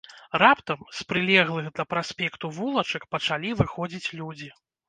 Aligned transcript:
Раптам 0.43 0.79
з 0.99 1.05
прылеглых 1.11 1.69
да 1.81 1.85
праспекту 1.91 2.45
вулачак 2.57 3.07
пачалі 3.15 3.49
выходзіць 3.61 4.13
людзі. 4.19 4.49